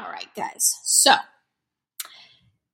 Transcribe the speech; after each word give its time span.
All 0.00 0.10
right, 0.10 0.28
guys. 0.34 0.78
So 0.82 1.14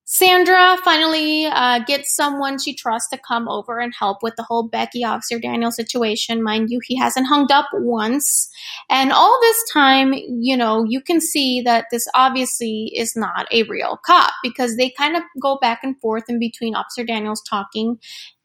Sandra 0.04 0.76
finally 0.84 1.46
uh, 1.46 1.80
gets 1.80 2.14
someone 2.14 2.60
she 2.60 2.72
trusts 2.72 3.10
to 3.10 3.18
come 3.18 3.49
over 3.49 3.80
and 3.80 3.92
help 3.99 4.22
with 4.22 4.37
the 4.37 4.45
whole 4.45 4.69
Becky 4.69 5.03
Officer 5.03 5.41
Daniel 5.41 5.73
situation. 5.73 6.45
Mind 6.45 6.71
you, 6.71 6.79
he 6.85 6.97
hasn't 6.97 7.27
hung 7.27 7.51
up 7.51 7.67
once. 7.73 8.49
And 8.89 9.11
all 9.11 9.37
this 9.43 9.73
time, 9.73 10.12
you 10.12 10.57
know, 10.57 10.85
you 10.85 11.01
can 11.01 11.21
see 11.21 11.61
that 11.62 11.87
this 11.91 12.07
obviously 12.15 12.92
is 12.94 13.17
not 13.17 13.49
a 13.51 13.65
real 13.65 13.99
cop 14.06 14.33
because 14.45 14.77
they 14.77 14.90
kind 14.90 15.17
of 15.17 15.24
go 15.43 15.58
back 15.61 15.81
and 15.83 15.99
forth 16.01 16.24
in 16.29 16.38
between 16.38 16.77
Officer 16.77 17.02
Daniels 17.02 17.43
talking 17.43 17.98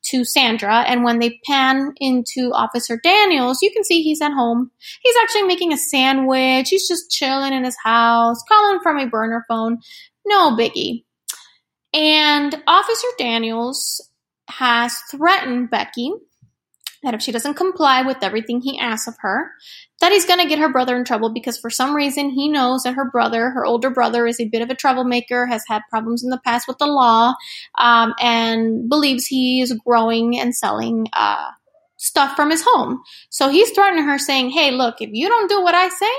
to 0.04 0.26
Sandra. 0.26 0.82
And 0.88 1.04
when 1.04 1.20
they 1.20 1.40
pan 1.46 1.94
into 1.98 2.52
Officer 2.54 3.00
Daniels, 3.04 3.60
you 3.62 3.72
can 3.72 3.84
see 3.84 4.02
he's 4.02 4.22
at 4.22 4.34
home. 4.34 4.72
He's 5.02 5.16
actually 5.22 5.44
making 5.44 5.74
a 5.74 5.78
sandwich. 5.78 6.70
He's 6.70 6.88
just 6.88 7.12
chilling 7.12 7.54
in 7.54 7.64
his 7.64 7.78
house, 7.84 8.42
calling 8.48 8.80
from 8.82 8.98
a 8.98 9.08
burner 9.08 9.46
phone. 9.48 9.78
No 10.26 10.56
biggie. 10.56 11.04
And 11.94 12.62
Officer 12.68 13.08
Daniels 13.18 14.10
has 14.48 14.98
threatened 15.12 15.70
Becky 15.70 16.12
that 17.04 17.14
if 17.14 17.22
she 17.22 17.32
doesn't 17.32 17.56
comply 17.56 18.02
with 18.02 18.18
everything 18.22 18.62
he 18.62 18.80
asks 18.80 19.08
of 19.08 19.16
her, 19.20 19.52
that 20.00 20.12
he's 20.12 20.26
going 20.26 20.40
to 20.40 20.48
get 20.48 20.60
her 20.60 20.72
brother 20.72 20.96
in 20.96 21.04
trouble 21.04 21.34
because 21.34 21.58
for 21.58 21.70
some 21.70 21.96
reason 21.96 22.30
he 22.30 22.50
knows 22.50 22.84
that 22.84 22.96
her 22.96 23.10
brother, 23.10 23.50
her 23.52 23.66
older 23.66 23.90
brother, 23.90 24.28
is 24.28 24.40
a 24.40 24.48
bit 24.50 24.62
of 24.62 24.70
a 24.70 24.76
troublemaker, 24.76 25.46
has 25.46 25.64
had 25.68 25.82
problems 25.90 26.24
in 26.24 26.30
the 26.30 26.42
past 26.44 26.68
with 26.68 26.78
the 26.78 26.88
law, 26.88 27.34
um, 27.78 28.14
and 28.20 28.90
believes 28.90 29.26
he 29.26 29.62
is 29.62 29.74
growing 29.86 30.40
and 30.40 30.56
selling 30.56 31.08
uh, 31.14 31.50
stuff 31.98 32.36
from 32.36 32.50
his 32.50 32.64
home. 32.66 33.02
So 33.30 33.50
he's 33.50 33.72
threatening 33.72 34.06
her, 34.06 34.18
saying, 34.18 34.50
Hey, 34.50 34.72
look, 34.72 34.96
if 35.02 35.10
you 35.14 35.30
don't 35.30 35.50
do 35.50 35.62
what 35.62 35.76
I 35.76 35.90
say, 35.90 36.12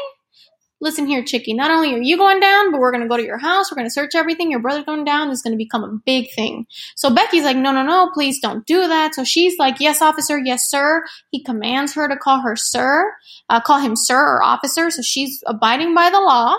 listen 0.83 1.07
here, 1.07 1.23
Chicky, 1.23 1.55
not 1.55 1.71
only 1.71 1.95
are 1.95 2.03
you 2.03 2.19
going 2.19 2.41
down, 2.41 2.73
but 2.73 2.81
we're 2.81 2.91
going 2.91 3.05
to 3.05 3.09
go 3.09 3.17
to 3.17 3.23
your 3.23 3.39
house. 3.39 3.71
We're 3.71 3.77
going 3.77 3.87
to 3.87 3.93
search 3.93 4.15
everything. 4.15 4.51
Your 4.51 4.61
brother's 4.61 4.85
going 4.85 5.05
down. 5.05 5.31
Is 5.31 5.41
going 5.41 5.53
to 5.53 5.57
become 5.57 5.85
a 5.85 5.99
big 6.05 6.27
thing. 6.35 6.67
So 6.97 7.09
Becky's 7.09 7.45
like, 7.45 7.57
no, 7.57 7.73
no, 7.73 7.83
no, 7.83 8.11
please 8.13 8.41
don't 8.41 8.67
do 8.67 8.89
that. 8.89 9.15
So 9.15 9.25
she's 9.25 9.57
like, 9.59 9.77
yes, 9.79 10.03
officer, 10.03 10.39
yes, 10.39 10.69
sir. 10.69 11.05
He 11.31 11.43
commands 11.43 11.95
her 11.95 12.09
to 12.09 12.17
call 12.17 12.43
her 12.43 12.57
sir, 12.57 13.15
uh, 13.49 13.61
call 13.61 13.79
him 13.79 13.95
sir 13.97 14.19
or 14.19 14.43
officer. 14.43 14.91
So 14.91 15.03
she's 15.03 15.43
abiding 15.47 15.95
by 15.95 16.11
the 16.11 16.21
law, 16.21 16.57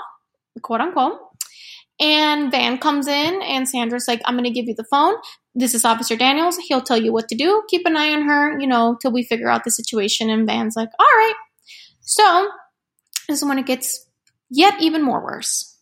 quote 0.62 0.80
unquote. 0.82 1.20
And 2.00 2.50
Van 2.50 2.78
comes 2.78 3.08
in 3.08 3.42
and 3.44 3.70
Sandra's 3.70 4.08
like, 4.08 4.22
I'm 4.26 4.36
going 4.36 4.46
to 4.46 4.50
give 4.50 4.68
you 4.68 4.74
the 4.74 4.86
phone. 4.90 5.16
This 5.54 5.76
is 5.76 5.86
Officer 5.86 6.16
Daniels. 6.16 6.58
He'll 6.58 6.82
tell 6.82 6.98
you 6.98 7.14
what 7.14 7.30
to 7.30 7.36
do. 7.36 7.64
Keep 7.70 7.86
an 7.86 7.96
eye 7.96 8.12
on 8.14 8.24
her, 8.24 8.60
you 8.60 8.66
know, 8.66 8.98
till 9.00 9.12
we 9.12 9.24
figure 9.24 9.50
out 9.50 9.64
the 9.64 9.70
situation. 9.70 10.30
And 10.30 10.48
Van's 10.48 10.76
like, 10.76 10.90
all 10.98 11.06
right. 11.06 11.36
So 12.02 12.50
this 13.28 13.42
is 13.42 13.48
when 13.48 13.60
it 13.60 13.66
gets 13.66 14.08
yet 14.50 14.82
even 14.82 15.04
more 15.04 15.24
worse. 15.24 15.73